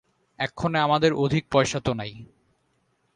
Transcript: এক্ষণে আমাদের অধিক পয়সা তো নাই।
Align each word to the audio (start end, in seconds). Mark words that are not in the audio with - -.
এক্ষণে 0.39 0.79
আমাদের 0.79 1.13
অধিক 1.13 1.43
পয়সা 1.51 1.79
তো 1.79 1.91
নাই। 1.93 2.11